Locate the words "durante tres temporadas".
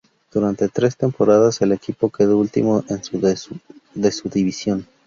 0.31-1.61